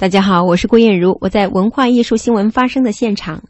[0.00, 3.42] 大家好，我是郭艳茹，我在文化艺术新闻发生的现场。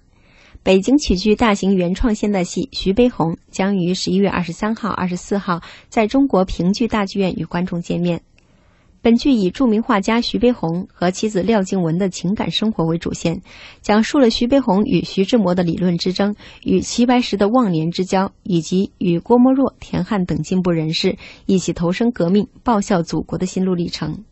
[0.62, 8.22] 北京曲剧大型原创现代戏《徐悲鸿》将于十一月二十三号、二十四号在中国评剧大剧院与观众见面。
[9.02, 13.42] 本剧以著名画家徐悲鸿和妻子廖静文的情感生活为主线，
[13.82, 16.34] 讲述了徐悲鸿与徐志摩的理论之争，
[16.64, 24.24] 与齐白石的忘年之交，以及与郭沫若、田汉等进步人士一起投身革命、报效祖国的心路历程。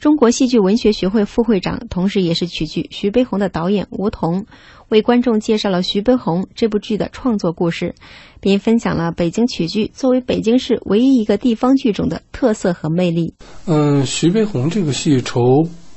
[0.00, 4.46] 中国戏剧文学学会副会长，同时也是曲剧《徐悲鸿》的导演吴桐，
[4.88, 7.96] 为观众介绍了《徐悲鸿》这部剧的创作故事，
[8.40, 13.34] 并分享了北京曲剧作为北京市唯一一个地方剧种的特色和魅力。
[13.66, 15.40] 嗯，《徐悲鸿》这个戏筹。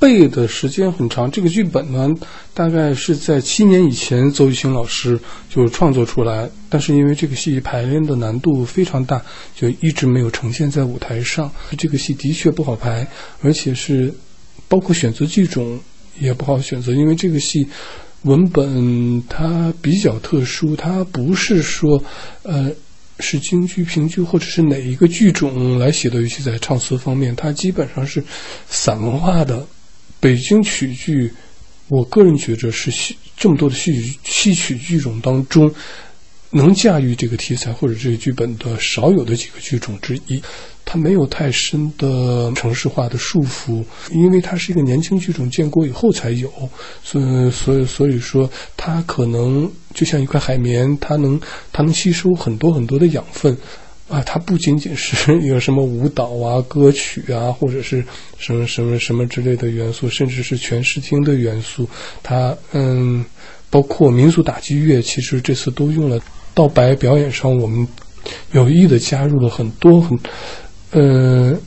[0.01, 2.09] 背的时间很长，这个剧本呢，
[2.55, 6.49] 大概是在七年以前，邹玉清老师就创作出来。
[6.69, 9.23] 但是因为这个戏排练的难度非常大，
[9.55, 11.51] 就一直没有呈现在舞台上。
[11.77, 13.07] 这个戏的确不好排，
[13.43, 14.11] 而且是
[14.67, 15.79] 包括选择剧种
[16.19, 17.67] 也不好选择，因为这个戏
[18.23, 22.03] 文本它比较特殊，它不是说
[22.41, 22.71] 呃
[23.19, 28.23] 是京剧、评剧或者是哪一个剧种来写的，尤其在唱词方面，它基本上是
[28.67, 29.63] 散文化的。
[30.21, 31.33] 北京曲剧，
[31.89, 35.73] 我个人觉着是戏这么多的戏曲戏曲剧种当中，
[36.51, 40.41] 能驾驭这个题材或者这个剧本的少有的几个剧种之一。
[40.83, 46.51] 它没有太深的城市化的束缚，因为它是一个年轻剧种建国以后才有，
[47.03, 51.39] 所以所以所以说它可能就像一块海绵，它能
[51.71, 53.57] 它能吸收很多很多的养分。
[54.11, 58.03] 啊，它不仅仅是 有什么舞蹈啊、歌曲啊，或者是
[58.37, 61.89] 什么什么什么之类的元素，甚至是全视听的元素。
[62.21, 63.23] 它嗯，
[63.69, 66.19] 包括民族打击乐，其实这次都用了。
[66.53, 67.87] 道白表演上，我们
[68.51, 70.19] 有意的加入了很多很
[70.91, 71.57] 呃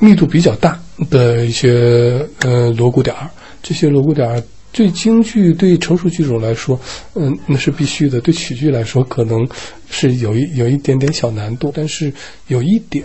[0.00, 3.30] 密度比较大的一些呃锣鼓点儿。
[3.62, 4.42] 这些锣鼓点儿。
[4.76, 6.78] 对京剧、对成熟剧种来说，
[7.14, 8.20] 嗯，那是必须的。
[8.20, 9.48] 对曲剧来说，可能
[9.88, 11.72] 是有一有一点点小难度。
[11.74, 12.12] 但是
[12.48, 13.02] 有一点，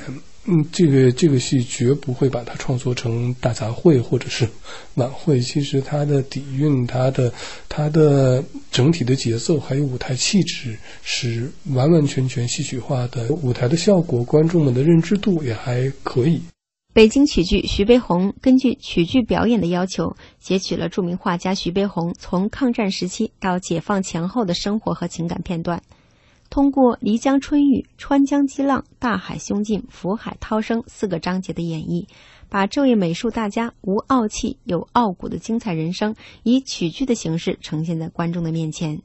[0.48, 4.46] 嗯，这个这个戏绝不会把它创作成大杂烩或者是
[4.96, 5.40] 晚会。
[5.40, 7.32] 其实它的底蕴、它的
[7.70, 13.30] 它的整体的节奏还有舞台气质是完完全全戏曲化的。
[13.30, 16.42] 舞台的效果，观众们的认知度也还可以。
[16.94, 25.82] 北京曲剧徐悲鸿根据曲剧表演的要求，截取了著名画家徐悲鸿从抗战时期到解放前后的生活和情感片段，
[26.50, 32.08] 通过漓江春雨、川江激浪、大海胸襟、福海涛声四个章节的演绎，
[32.50, 36.14] 把这位美术大家无傲气有傲骨的精彩人生，
[36.44, 39.02] 以曲剧的形式呈现在观众的面前。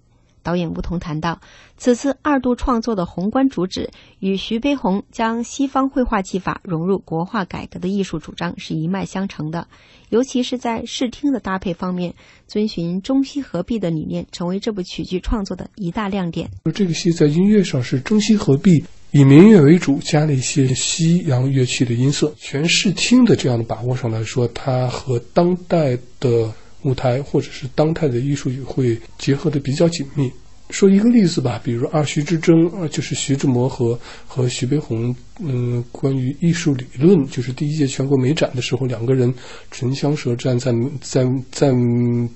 [0.46, 1.40] 导演吴彤谈到，
[1.76, 3.90] 此次二度创作的宏观主旨
[4.20, 9.66] 与徐悲鸿将西方绘画技法融入国画改革的艺术主张是一脉相承的，
[10.08, 12.14] 尤其是在视听的搭配方面，
[12.46, 16.48] 遵循中西合璧的理念，成为这部曲剧创作的一大亮点。
[16.72, 26.52] 这个戏在音乐上是中西合璧，以民乐为主，加了一些西洋乐器的音色，全视听的这样的把握上来说，它和当代的。
[26.86, 30.30] 舞台或者是当代的艺术语汇结合的比较紧密。
[30.70, 39.32] 说一个例子吧，比如二徐之争，呃，就是徐志摩和和徐悲鸿，嗯，关于艺术理论，就是第一届全国美展的时候，两个人
[39.70, 41.72] 唇枪舌战，在在在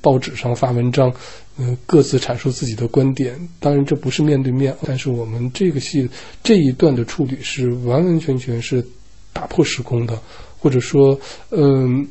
[0.01, 1.13] 报纸上发文章，
[1.59, 3.37] 嗯，各自阐述自己的观点。
[3.59, 6.09] 当然这不是面对面，但是我们这个戏
[6.41, 8.87] 这一段的处理是完完全全是
[9.33, 10.17] 打破时空的，
[10.57, 11.19] 或者说，
[11.51, 12.07] 嗯。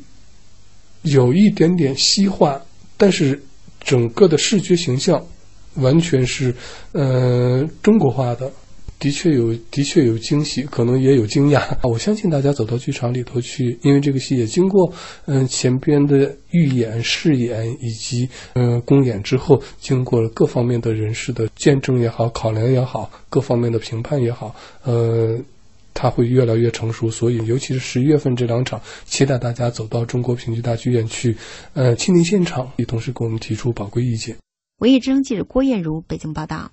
[1.02, 2.60] 有一点点西化，
[2.96, 3.42] 但是
[3.80, 5.24] 整个的视觉形象
[5.76, 6.54] 完全是
[6.92, 8.50] 呃中国化的，
[8.98, 11.62] 的确有的确有惊喜，可能也有惊讶。
[11.88, 14.92] 我相信大家走到剧场里头去，因为这个戏也经过
[15.24, 25.38] 嗯前边的预演、试演以及嗯公演之后，经过了各方面的人士的见证也好、考量也好、各方面的评判也好，呃。
[25.94, 31.36] 它会越来越成熟，所以尤其是十一月份这两场，期待大家走到中国评剧大剧院去，
[31.74, 34.36] 呃，亲临现场，也同时给我们提出宝贵意见。
[34.78, 36.70] 文艺之声记者郭艳茹北京报道。